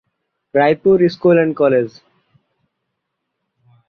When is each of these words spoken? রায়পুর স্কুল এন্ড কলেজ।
রায়পুর 0.55 0.97
স্কুল 1.13 1.37
এন্ড 1.43 1.53
কলেজ। 1.61 1.89